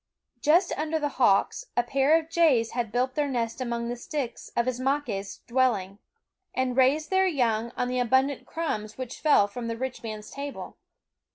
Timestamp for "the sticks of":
3.87-4.65